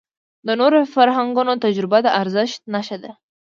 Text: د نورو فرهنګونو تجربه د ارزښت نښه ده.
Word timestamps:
د 0.47 0.49
نورو 0.61 0.79
فرهنګونو 0.93 1.53
تجربه 1.63 1.97
د 2.03 2.07
ارزښت 2.21 2.61
نښه 2.73 2.97
ده. 3.03 3.11